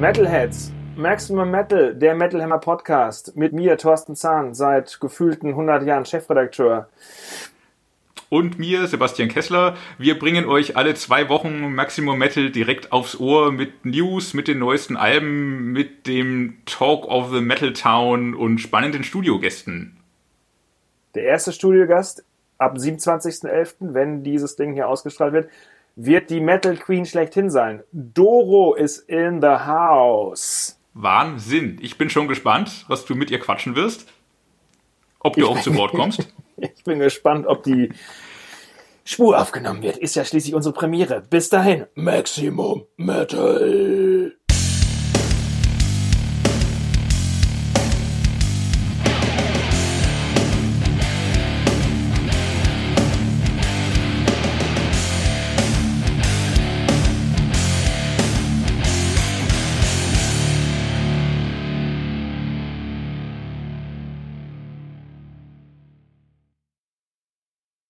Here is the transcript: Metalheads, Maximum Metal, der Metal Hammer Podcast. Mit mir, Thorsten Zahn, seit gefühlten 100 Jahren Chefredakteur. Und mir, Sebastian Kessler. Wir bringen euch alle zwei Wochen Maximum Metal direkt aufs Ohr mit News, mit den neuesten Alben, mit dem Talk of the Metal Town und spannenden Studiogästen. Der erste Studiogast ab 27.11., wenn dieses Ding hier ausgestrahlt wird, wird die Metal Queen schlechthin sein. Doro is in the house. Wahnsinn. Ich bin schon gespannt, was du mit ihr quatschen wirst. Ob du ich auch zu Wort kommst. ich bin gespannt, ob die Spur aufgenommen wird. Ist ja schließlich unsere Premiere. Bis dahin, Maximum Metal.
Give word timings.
Metalheads, 0.00 0.72
Maximum 0.96 1.50
Metal, 1.50 1.94
der 1.94 2.14
Metal 2.14 2.40
Hammer 2.40 2.56
Podcast. 2.56 3.36
Mit 3.36 3.52
mir, 3.52 3.76
Thorsten 3.76 4.16
Zahn, 4.16 4.54
seit 4.54 4.98
gefühlten 4.98 5.50
100 5.50 5.82
Jahren 5.82 6.06
Chefredakteur. 6.06 6.88
Und 8.30 8.58
mir, 8.58 8.86
Sebastian 8.86 9.28
Kessler. 9.28 9.76
Wir 9.98 10.18
bringen 10.18 10.46
euch 10.46 10.74
alle 10.74 10.94
zwei 10.94 11.28
Wochen 11.28 11.74
Maximum 11.74 12.18
Metal 12.18 12.48
direkt 12.48 12.92
aufs 12.92 13.20
Ohr 13.20 13.52
mit 13.52 13.84
News, 13.84 14.32
mit 14.32 14.48
den 14.48 14.58
neuesten 14.58 14.96
Alben, 14.96 15.72
mit 15.72 16.06
dem 16.06 16.56
Talk 16.64 17.04
of 17.04 17.30
the 17.30 17.42
Metal 17.42 17.74
Town 17.74 18.34
und 18.34 18.56
spannenden 18.56 19.04
Studiogästen. 19.04 19.98
Der 21.14 21.24
erste 21.24 21.52
Studiogast 21.52 22.24
ab 22.56 22.78
27.11., 22.78 23.74
wenn 23.92 24.24
dieses 24.24 24.56
Ding 24.56 24.72
hier 24.72 24.88
ausgestrahlt 24.88 25.34
wird, 25.34 25.50
wird 26.04 26.30
die 26.30 26.40
Metal 26.40 26.76
Queen 26.76 27.04
schlechthin 27.04 27.50
sein. 27.50 27.82
Doro 27.92 28.74
is 28.74 28.98
in 28.98 29.40
the 29.40 29.48
house. 29.48 30.78
Wahnsinn. 30.94 31.78
Ich 31.80 31.98
bin 31.98 32.10
schon 32.10 32.26
gespannt, 32.26 32.84
was 32.88 33.04
du 33.04 33.14
mit 33.14 33.30
ihr 33.30 33.38
quatschen 33.38 33.76
wirst. 33.76 34.06
Ob 35.20 35.34
du 35.34 35.40
ich 35.40 35.46
auch 35.46 35.60
zu 35.60 35.74
Wort 35.76 35.92
kommst. 35.92 36.32
ich 36.56 36.84
bin 36.84 36.98
gespannt, 36.98 37.46
ob 37.46 37.62
die 37.62 37.90
Spur 39.04 39.38
aufgenommen 39.38 39.82
wird. 39.82 39.98
Ist 39.98 40.16
ja 40.16 40.24
schließlich 40.24 40.54
unsere 40.54 40.74
Premiere. 40.74 41.22
Bis 41.28 41.48
dahin, 41.48 41.86
Maximum 41.94 42.86
Metal. 42.96 44.34